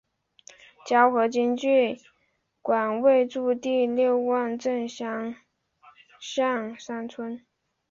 [0.83, 2.01] 胶河经济区
[2.63, 5.35] 管委驻地六汪镇柏
[6.19, 7.45] 乡三村。